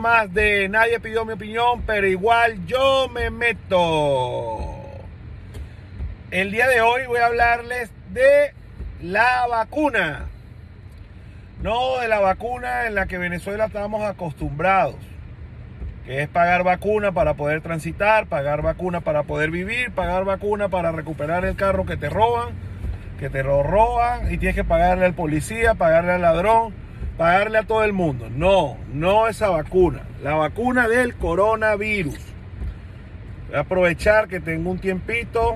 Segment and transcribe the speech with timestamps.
[0.00, 4.58] más de nadie pidió mi opinión, pero igual yo me meto.
[6.30, 8.52] El día de hoy voy a hablarles de
[9.02, 10.26] la vacuna.
[11.62, 14.96] No de la vacuna en la que Venezuela estamos acostumbrados,
[16.04, 20.92] que es pagar vacuna para poder transitar, pagar vacuna para poder vivir, pagar vacuna para
[20.92, 22.50] recuperar el carro que te roban,
[23.18, 26.83] que te lo roban y tienes que pagarle al policía, pagarle al ladrón
[27.16, 28.28] pagarle a todo el mundo.
[28.30, 30.02] No, no esa vacuna.
[30.22, 32.18] La vacuna del coronavirus.
[33.48, 35.54] Voy a aprovechar que tengo un tiempito,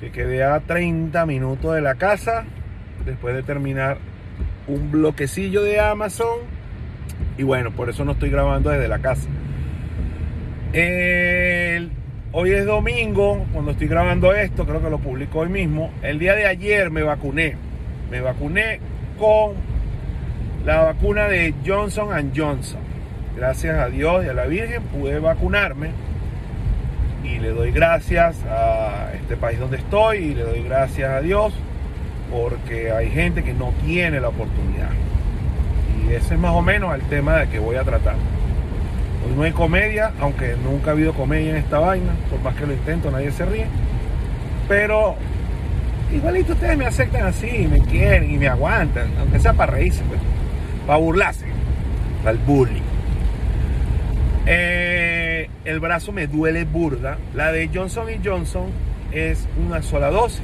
[0.00, 2.44] que quedé a 30 minutos de la casa,
[3.04, 3.98] después de terminar
[4.66, 6.40] un bloquecillo de Amazon.
[7.38, 9.28] Y bueno, por eso no estoy grabando desde la casa.
[12.32, 15.92] hoy es domingo, cuando estoy grabando esto, creo que lo publico hoy mismo.
[16.02, 17.56] El día de ayer me vacuné.
[18.10, 18.80] Me vacuné
[19.18, 19.71] con
[20.64, 22.80] la vacuna de Johnson Johnson.
[23.36, 25.90] Gracias a Dios y a la Virgen pude vacunarme
[27.24, 31.52] y le doy gracias a este país donde estoy y le doy gracias a Dios
[32.30, 34.90] porque hay gente que no tiene la oportunidad.
[36.06, 38.14] Y ese es más o menos el tema de que voy a tratar.
[39.26, 42.66] Hoy no hay comedia, aunque nunca ha habido comedia en esta vaina, por más que
[42.66, 43.66] lo intento nadie se ríe.
[44.68, 45.16] Pero
[46.12, 50.02] igualito ustedes me aceptan así, me quieren y me aguantan, aunque sea para reírse.
[50.04, 50.20] Pues
[50.86, 51.46] para burlarse,
[52.22, 52.82] para el bullying.
[54.46, 57.18] Eh, el brazo me duele burda.
[57.34, 58.66] La de Johnson Johnson
[59.12, 60.42] es una sola dosis.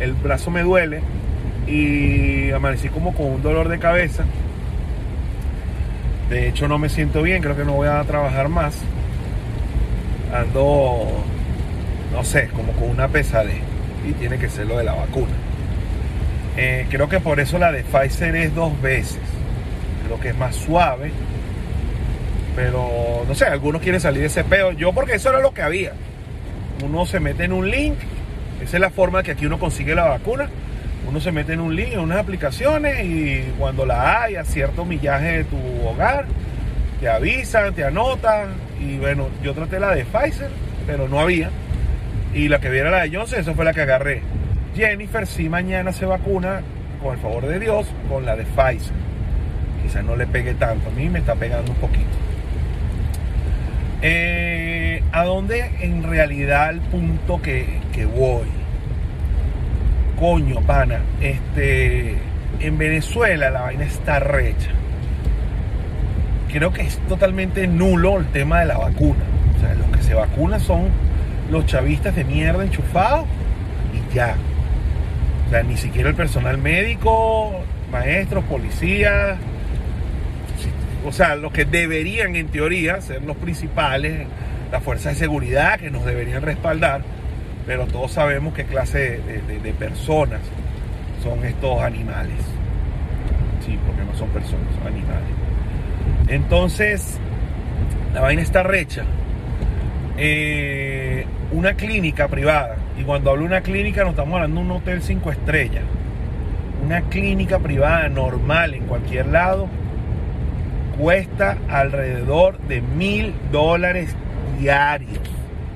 [0.00, 1.00] El brazo me duele
[1.66, 4.24] y amanecí como con un dolor de cabeza.
[6.30, 8.76] De hecho no me siento bien, creo que no voy a trabajar más.
[10.34, 11.24] Ando,
[12.12, 13.60] no sé, como con una pesadez.
[14.06, 15.32] Y tiene que ser lo de la vacuna.
[16.60, 19.20] Eh, creo que por eso la de Pfizer es dos veces.
[20.04, 21.12] Creo que es más suave.
[22.56, 24.72] Pero no sé, algunos quieren salir de ese pedo.
[24.72, 25.92] Yo porque eso era lo que había.
[26.84, 27.94] Uno se mete en un link.
[28.60, 30.50] Esa es la forma que aquí uno consigue la vacuna.
[31.08, 34.84] Uno se mete en un link, en unas aplicaciones y cuando la hay a cierto
[34.84, 35.56] millaje de tu
[35.86, 36.26] hogar,
[37.00, 38.48] te avisan, te anotan.
[38.80, 40.50] Y bueno, yo traté la de Pfizer,
[40.88, 41.50] pero no había.
[42.34, 44.22] Y la que viera la de Johnson, esa fue la que agarré.
[44.74, 46.62] Jennifer sí mañana se vacuna,
[47.02, 48.94] con el favor de Dios, con la de Pfizer.
[49.82, 52.08] Quizás no le pegue tanto, a mí me está pegando un poquito.
[54.02, 58.46] Eh, ¿A dónde en realidad el punto que, que voy?
[60.18, 62.16] Coño, pana, este,
[62.60, 64.70] en Venezuela la vaina está recha.
[66.52, 69.24] Creo que es totalmente nulo el tema de la vacuna.
[69.56, 70.88] O sea, los que se vacunan son
[71.50, 73.26] los chavistas de mierda enchufados
[73.94, 74.34] y ya.
[75.48, 79.38] O sea, ni siquiera el personal médico, maestros, policías,
[81.06, 84.26] o sea, los que deberían en teoría ser los principales,
[84.70, 87.00] las fuerzas de seguridad que nos deberían respaldar,
[87.66, 90.40] pero todos sabemos qué clase de, personas
[91.22, 92.36] son estos animales.
[93.64, 95.30] Sí, porque no son personas, son animales.
[96.28, 97.18] Entonces,
[98.12, 99.04] la vaina está recha.
[100.18, 104.72] Eh, una clínica privada y cuando hablo de una clínica no estamos hablando de un
[104.72, 105.84] hotel cinco estrellas.
[106.84, 109.68] Una clínica privada normal en cualquier lado
[110.98, 114.16] cuesta alrededor de mil dólares
[114.58, 115.20] diarios.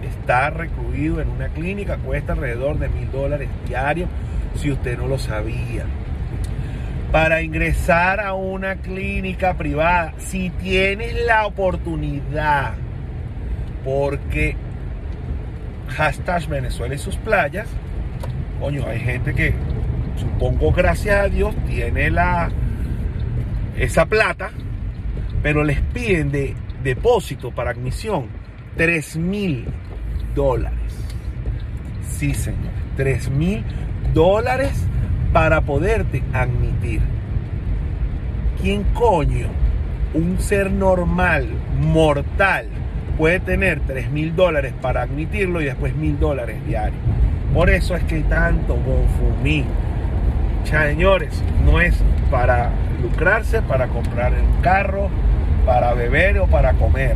[0.03, 4.09] Estar recluido en una clínica cuesta alrededor de mil dólares diarios
[4.57, 5.85] si usted no lo sabía.
[7.13, 12.73] Para ingresar a una clínica privada, si tienes la oportunidad,
[13.85, 14.57] porque
[15.93, 17.69] hashtag Venezuela y sus playas,
[18.61, 19.55] coño, hay gente que,
[20.17, 22.51] supongo gracias a Dios, tiene la
[23.77, 24.51] esa plata,
[25.43, 28.27] pero les piden de depósito para admisión
[28.77, 29.67] 3 mil
[30.35, 30.79] dólares.
[32.17, 33.65] Sí, señor, 3 mil
[34.15, 34.73] dólares
[35.33, 37.01] para poderte admitir.
[38.61, 39.49] ¿Quién coño?
[40.15, 41.49] Un ser normal,
[41.81, 42.67] mortal,
[43.23, 47.01] puede tener 3 mil dólares para admitirlo y después mil dólares diarios.
[47.55, 49.65] Por eso es que tanto bonfumí.
[50.65, 51.95] Señores, no es
[52.33, 55.09] para lucrarse, para comprar un carro,
[55.65, 57.15] para beber o para comer.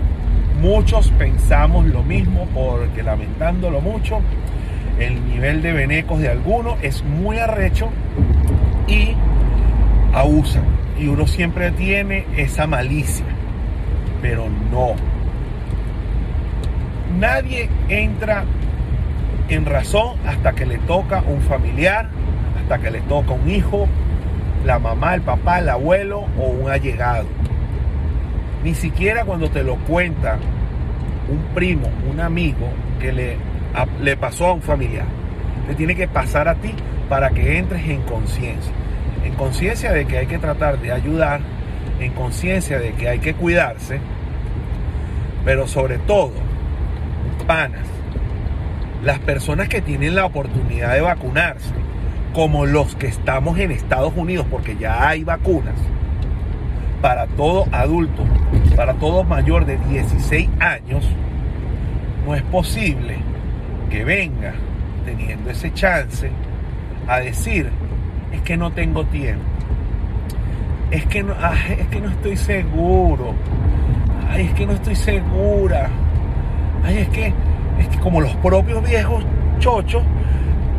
[0.63, 4.21] Muchos pensamos lo mismo porque lamentándolo mucho,
[5.01, 7.89] el nivel de venecos de algunos es muy arrecho
[8.87, 9.09] y
[10.15, 10.63] abusan.
[11.01, 13.27] Y uno siempre tiene esa malicia.
[14.23, 14.95] Pero no,
[17.19, 18.45] Nadie entra
[19.49, 22.09] en razón hasta que le toca un familiar,
[22.61, 23.89] hasta que le toca un hijo,
[24.67, 27.25] la mamá, el papá, el abuelo o un allegado.
[28.65, 30.37] Ni siquiera cuando te lo cuenta
[31.29, 32.69] un primo, un amigo
[33.01, 33.37] que le,
[34.03, 35.07] le pasó a un familiar.
[35.69, 36.75] Te tiene que pasar a ti
[37.09, 38.73] para que entres en conciencia.
[39.25, 41.41] En conciencia de que hay que tratar de ayudar,
[41.99, 44.01] en conciencia de que hay que cuidarse,
[45.45, 46.46] pero sobre todo,
[47.47, 47.87] panas,
[49.03, 51.73] las personas que tienen la oportunidad de vacunarse,
[52.33, 55.75] como los que estamos en Estados Unidos, porque ya hay vacunas,
[57.01, 58.25] para todo adulto,
[58.75, 61.05] para todo mayor de 16 años,
[62.27, 63.19] no es posible
[63.91, 64.55] que venga
[65.05, 66.31] teniendo ese chance
[67.07, 67.71] a decir,
[68.33, 69.45] es que no tengo tiempo,
[70.91, 73.35] es que no, es que no estoy seguro,
[74.37, 75.89] es que no estoy segura,
[76.87, 77.27] ay, es que,
[77.81, 79.25] es que como los propios viejos
[79.59, 80.03] chochos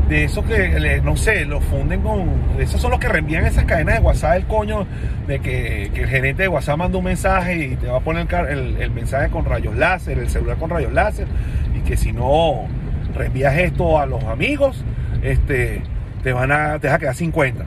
[0.08, 2.30] de esos que, no sé, los funden con.
[2.60, 4.88] Esos son los que reenvían esas cadenas de WhatsApp el coño
[5.28, 8.92] de que, el gerente de WhatsApp manda un mensaje y te va a poner el,
[8.92, 11.28] mensaje con rayos láser, el celular con rayos láser,
[11.76, 12.68] y que si no
[13.14, 14.84] reenvías esto a los amigos,
[15.24, 15.82] este,
[16.24, 17.66] te van a, te vas a quedar 50.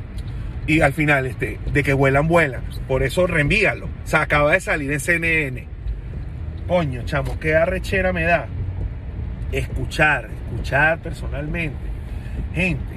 [0.67, 2.63] Y al final, este, de que vuelan, vuelan.
[2.89, 3.89] Por eso reenvíalo.
[4.05, 5.70] se acaba de salir en CNN.
[6.71, 8.47] Coño, chamo, qué arrechera me da.
[9.51, 11.77] Escuchar, escuchar personalmente
[12.55, 12.95] gente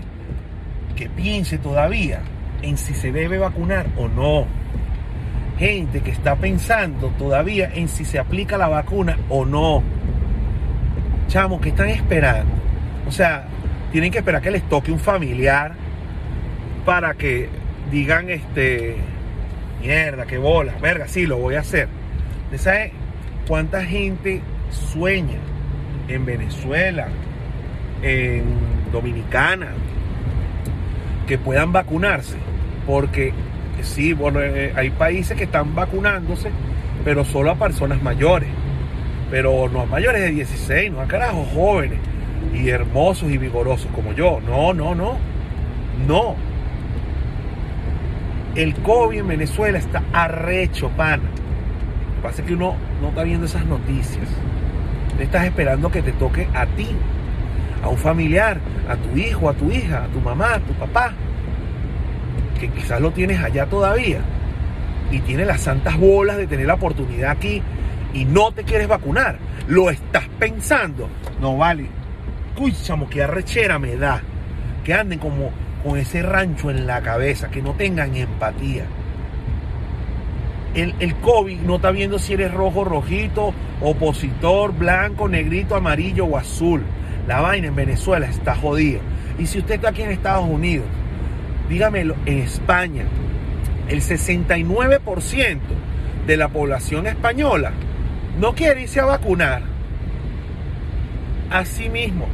[0.96, 2.20] que piense todavía
[2.62, 4.46] en si se debe vacunar o no.
[5.58, 9.82] Gente que está pensando todavía en si se aplica la vacuna o no.
[11.28, 12.54] Chamos, que están esperando?
[13.08, 13.48] O sea,
[13.92, 15.74] tienen que esperar que les toque un familiar
[16.86, 17.50] para que
[17.90, 18.98] digan, este,
[19.82, 21.88] mierda, qué bola, verga, sí, lo voy a hacer.
[22.56, 22.92] ¿Sabes
[23.48, 25.40] cuánta gente sueña
[26.08, 27.08] en Venezuela,
[28.02, 28.44] en
[28.92, 29.68] Dominicana
[31.28, 32.36] que puedan vacunarse,
[32.86, 33.34] porque
[33.82, 36.50] sí, bueno, eh, hay países que están vacunándose,
[37.04, 38.50] pero solo a personas mayores,
[39.32, 42.00] pero no a mayores de 16, no a carajos jóvenes
[42.54, 45.18] y hermosos y vigorosos como yo, no, no, no,
[46.08, 46.36] no.
[48.56, 51.24] El COVID en Venezuela está arrecho, pana.
[52.24, 54.28] Pasa es que uno no está viendo esas noticias.
[55.20, 56.88] Estás esperando que te toque a ti
[57.84, 58.60] a un familiar,
[58.90, 61.14] a tu hijo, a tu hija, a tu mamá, a tu papá,
[62.58, 64.22] que quizás lo tienes allá todavía
[65.12, 67.62] y tiene las santas bolas de tener la oportunidad aquí
[68.14, 69.38] y no te quieres vacunar,
[69.68, 71.10] lo estás pensando,
[71.42, 71.88] no vale.
[72.58, 72.74] Uy,
[73.10, 74.22] qué arrechera me da.
[74.86, 75.52] Que anden como
[75.84, 78.86] con ese rancho en la cabeza, que no tengan empatía.
[80.76, 86.38] El, el, COVID no está viendo si eres rojo, rojito, opositor, blanco, negrito, amarillo o
[86.38, 86.82] azul.
[87.28, 89.00] La vaina en Venezuela está jodida.
[89.38, 90.86] Y si usted está aquí en Estados Unidos,
[91.70, 93.06] dígamelo, en España,
[93.88, 95.60] el 69%
[96.26, 97.72] de la población española
[98.40, 99.62] no quiere irse a vacunar.
[101.50, 102.28] Asimismo,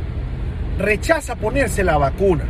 [0.77, 2.45] rechaza ponerse la vacuna.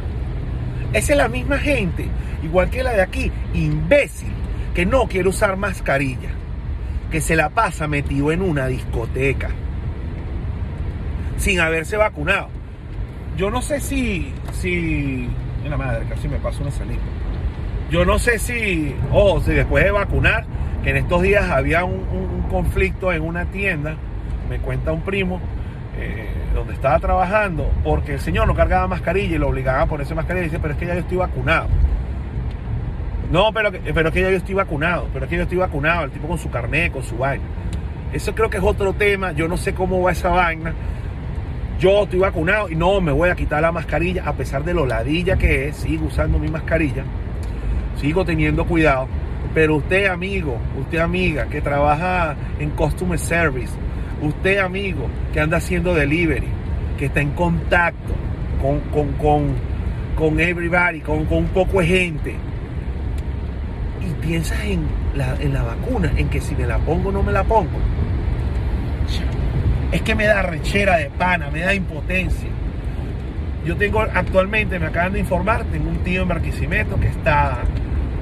[0.93, 2.07] Esa es la misma gente,
[2.43, 4.31] igual que la de aquí, imbécil,
[4.79, 6.29] que no quiere usar mascarilla,
[7.11, 9.49] que se la pasa metido en una discoteca
[11.35, 12.47] sin haberse vacunado.
[13.35, 15.27] Yo no sé si, si,
[15.67, 17.01] la madre, casi me pasó una salida.
[17.91, 20.45] Yo no sé si, o oh, si después de vacunar,
[20.81, 23.97] que en estos días había un, conflicto en una tienda,
[24.49, 25.41] me cuenta un primo,
[25.97, 30.15] eh, donde estaba trabajando, porque el señor no cargaba mascarilla y lo obligaba a ponerse
[30.15, 31.67] mascarilla y dice, pero es que ya yo estoy vacunado.
[33.29, 36.11] No, pero, pero que ya yo estoy vacunado, pero es que yo estoy vacunado, el
[36.11, 37.43] tipo con su carnet, con su vaina.
[38.11, 40.73] Eso creo que es otro tema, yo no sé cómo va esa vaina,
[41.79, 44.85] yo estoy vacunado y no me voy a quitar la mascarilla a pesar de lo
[44.85, 47.03] ladilla que es, sigo usando mi mascarilla,
[47.97, 49.07] sigo teniendo cuidado.
[49.53, 53.73] Pero usted amigo, usted amiga que trabaja en Customer Service,
[54.21, 56.47] usted amigo que anda haciendo delivery,
[56.97, 58.13] que está en contacto
[58.61, 59.53] con, con, con,
[60.15, 62.35] con everybody, con, con un poco de gente,
[64.01, 67.23] y piensas en la, en la vacuna, en que si me la pongo o no
[67.23, 67.79] me la pongo
[69.91, 72.49] es que me da rechera de pana, me da impotencia.
[73.65, 77.59] Yo tengo actualmente, me acaban de informar, tengo un tío en Barquisimeto que está,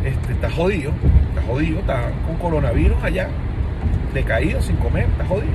[0.03, 0.91] este, está jodido,
[1.29, 3.27] está jodido, está con coronavirus allá,
[4.13, 5.51] decaído, sin comer, está jodido.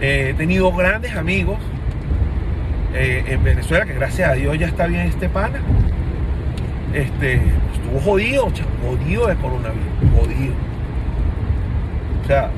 [0.00, 1.58] Eh, he tenido grandes amigos
[2.94, 5.60] eh, en Venezuela, que gracias a Dios ya está bien este pana.
[6.94, 7.40] Este,
[7.88, 8.50] estuvo jodido,
[8.84, 10.54] jodido de coronavirus, jodido.
[12.22, 12.50] O sea,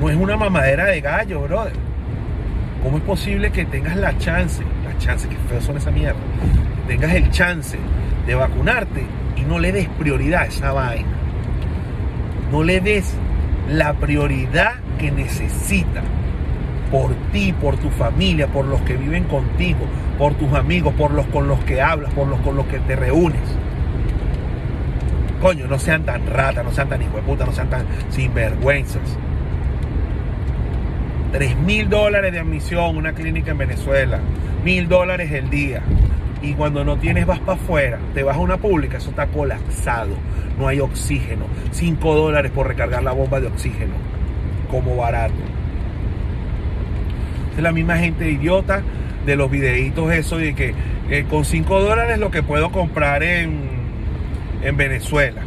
[0.00, 1.72] no es una mamadera de gallo, brother.
[2.82, 6.18] ¿Cómo es posible que tengas la chance, la chance, que feos son esa mierda,
[6.86, 7.78] tengas el chance
[8.26, 9.06] de vacunarte
[9.36, 11.08] y no le des prioridad a esa vaina?
[12.52, 13.14] No le des
[13.70, 16.02] la prioridad que necesita
[16.90, 19.80] por ti, por tu familia, por los que viven contigo,
[20.18, 22.94] por tus amigos, por los con los que hablas, por los con los que te
[22.94, 23.40] reúnes.
[25.44, 29.02] Coño, no sean tan ratas, no sean tan puta, no sean tan sinvergüenzas.
[31.32, 34.20] 3 mil dólares de admisión, una clínica en Venezuela,
[34.64, 35.82] mil dólares el día.
[36.40, 40.14] Y cuando no tienes vas para afuera, te vas a una pública, eso está colapsado,
[40.58, 41.44] no hay oxígeno.
[41.72, 43.92] 5 dólares por recargar la bomba de oxígeno,
[44.70, 45.34] como barato.
[47.54, 48.80] Es la misma gente idiota
[49.26, 50.72] de los videitos eso de que
[51.10, 53.73] eh, con 5 dólares lo que puedo comprar en,
[54.64, 55.42] en Venezuela.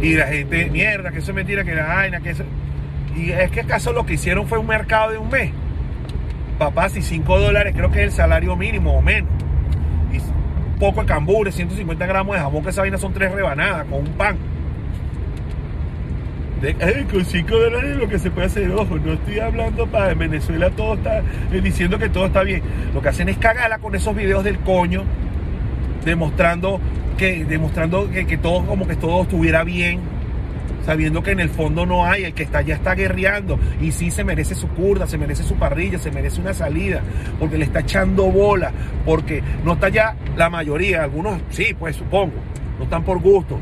[0.00, 2.44] Y la gente, mierda, que eso es mentira, que la vaina, que eso...
[3.16, 5.50] Y es que acaso lo que hicieron fue un mercado de un mes.
[6.58, 9.30] Papá, si 5 dólares creo que es el salario mínimo o menos.
[10.12, 10.18] Y
[10.78, 14.12] poco de cambures, 150 gramos de jamón, que esa vaina son tres rebanadas con un
[14.12, 14.36] pan.
[16.60, 16.74] De,
[17.10, 20.70] con 5 dólares lo que se puede hacer, ojo, no estoy hablando para en Venezuela
[20.70, 22.62] todo está eh, diciendo que todo está bien.
[22.94, 25.04] Lo que hacen es cagarla con esos videos del coño,
[26.06, 26.80] demostrando
[27.18, 30.00] que, demostrando que, que todo, como que todo estuviera bien,
[30.86, 34.10] sabiendo que en el fondo no hay, el que está ya está guerreando y sí
[34.12, 37.02] se merece su curda, se merece su parrilla, se merece una salida,
[37.40, 38.70] porque le está echando bola,
[39.04, 42.34] porque no está ya la mayoría, algunos sí, pues supongo,
[42.78, 43.58] no están por gusto,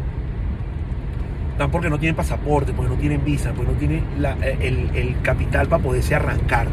[1.52, 4.04] están porque no tienen pasaporte, porque no tienen visa, porque no tienen
[4.60, 6.66] el, el capital para poderse arrancar.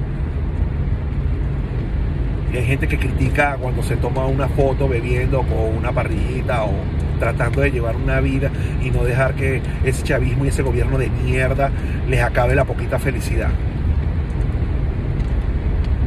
[2.54, 6.72] Hay gente que critica cuando se toma una foto bebiendo con una parrillita o
[7.18, 8.52] tratando de llevar una vida
[8.84, 11.72] y no dejar que ese chavismo y ese gobierno de mierda
[12.10, 13.50] les acabe la poquita felicidad.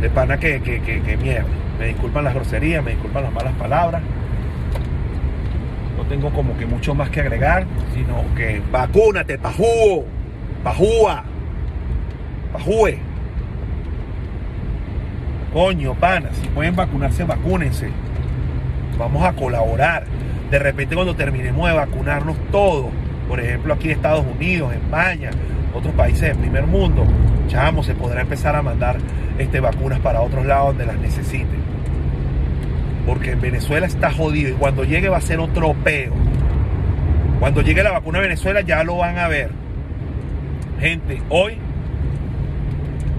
[0.03, 1.49] De pana que, que, que, que mierda.
[1.79, 4.03] Me disculpan las groserías, me disculpan las malas palabras.
[5.97, 10.05] No tengo como que mucho más que agregar, sino que vacúnate, pajúo,
[10.63, 11.25] pajúa,
[12.53, 13.14] pajúe.
[15.55, 17.89] Coño, pana, si pueden vacunarse, vacúnense.
[18.99, 20.03] Vamos a colaborar.
[20.51, 22.87] De repente cuando terminemos de vacunarnos todos,
[23.29, 25.31] por ejemplo aquí en Estados Unidos, España,
[25.73, 27.07] otros países del primer mundo,
[27.47, 28.97] chamo, se podrá empezar a mandar
[29.39, 31.63] este, vacunas para otros lados donde las necesiten.
[33.07, 36.15] Porque en Venezuela está jodido y cuando llegue va a ser otro peo.
[37.39, 39.51] Cuando llegue la vacuna a Venezuela ya lo van a ver.
[40.81, 41.59] Gente, hoy,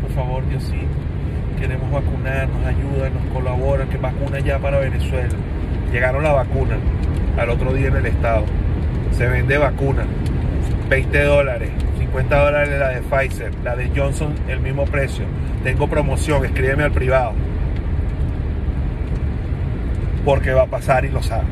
[0.01, 1.05] por favor, Diosito
[1.55, 5.33] queremos vacunar, nos ayudan, nos colaboran, que vacuna ya para Venezuela.
[5.91, 6.77] Llegaron la vacuna
[7.37, 8.45] al otro día en el estado.
[9.11, 10.05] Se vende vacuna,
[10.89, 11.69] 20 dólares,
[11.99, 15.25] 50 dólares la de Pfizer, la de Johnson el mismo precio.
[15.63, 17.33] Tengo promoción, escríbeme al privado.
[20.23, 21.47] Porque va a pasar y lo saben.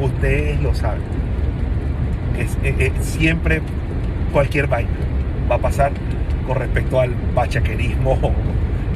[0.00, 1.02] Ustedes lo saben.
[2.38, 2.56] Es,
[3.06, 3.62] siempre
[4.32, 4.90] cualquier vaina
[5.50, 5.92] va a pasar
[6.46, 8.18] con respecto al bachaquerismo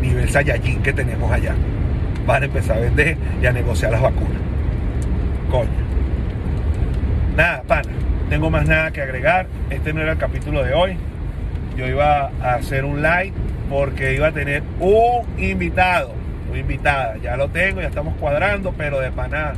[0.01, 1.55] nivel Saiyajin que tenemos allá.
[2.27, 4.41] Van a empezar a vender y a negociar las vacunas.
[5.51, 5.71] Coño.
[7.37, 7.89] Nada, pana.
[8.29, 9.47] Tengo más nada que agregar.
[9.71, 10.97] Este no era el capítulo de hoy.
[11.77, 13.33] Yo iba a hacer un live
[13.71, 16.13] porque iba a tener un invitado.
[16.51, 17.17] Una invitada.
[17.19, 19.55] Ya lo tengo, ya estamos cuadrando, pero de pana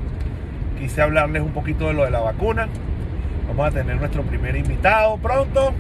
[0.79, 2.69] quise hablarles un poquito de lo de la vacuna.
[3.49, 5.75] Vamos a tener nuestro primer invitado pronto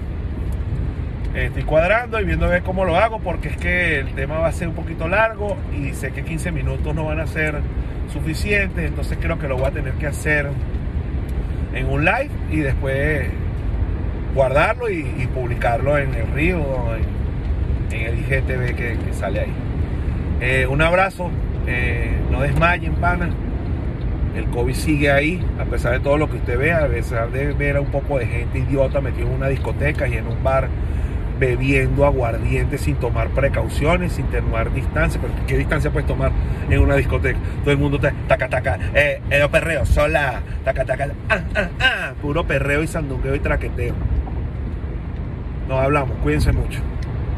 [1.34, 4.49] estoy cuadrando y viendo a ver cómo lo hago porque es que el tema va
[4.49, 7.60] a ser un poquito largo y sé que 15 minutos no van a ser
[8.12, 10.49] suficientes, entonces creo que lo voy a tener que hacer
[11.72, 13.28] en un live y después
[14.34, 16.60] guardarlo y, publicarlo en el río,
[17.90, 19.52] en, en el IGTV que, sale ahí.
[20.40, 21.30] Eh, un abrazo,
[21.66, 23.30] eh, no desmayen, pana.
[24.37, 27.52] El COVID sigue ahí, a pesar de todo lo que usted vea, a pesar de
[27.52, 30.68] ver a un poco de gente idiota metido en una discoteca y en un bar
[31.40, 35.20] bebiendo aguardiente sin tomar precauciones, sin tener distancia.
[35.20, 36.30] Pero ¿qué distancia puedes tomar
[36.68, 37.38] en una discoteca?
[37.62, 42.12] Todo el mundo está taca, taca, eh, eh, perreo, sola, taca, taca, ah, ah, ah,
[42.20, 43.94] puro perreo y sandungueo y traqueteo.
[45.66, 46.80] Nos hablamos, cuídense mucho.